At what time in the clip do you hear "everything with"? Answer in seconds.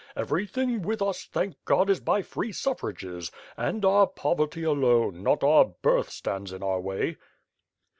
0.15-0.99